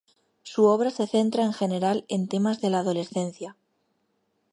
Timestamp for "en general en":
1.43-2.27